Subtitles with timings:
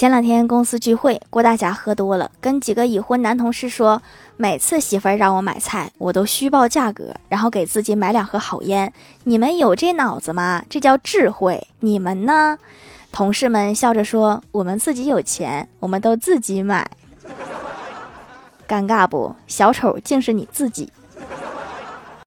[0.00, 4.00] 前两天公司聚会郭大侠喝多了跟几个已婚男同事说
[4.38, 8.90] 每次媳妇儿让我买菜我都虚报价格然后给自己买两盒好烟。
[9.24, 10.64] 你们有这脑子吗？
[10.70, 12.56] 这叫智慧你们呢？
[13.12, 16.90] 同事们笑着说我们自己有钱我们都自己买
[18.66, 19.36] 尴尬不？
[19.46, 20.90] 小丑竟是你自己。